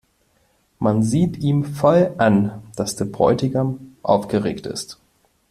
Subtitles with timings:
[0.79, 4.99] Man sieht ihm voll an, dass der Bräutigam aufgeregt ist.